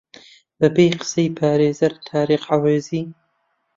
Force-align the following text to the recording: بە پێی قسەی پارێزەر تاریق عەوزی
بە 0.59 0.67
پێی 0.75 0.91
قسەی 0.99 1.29
پارێزەر 1.37 1.93
تاریق 2.09 2.43
عەوزی 2.51 3.05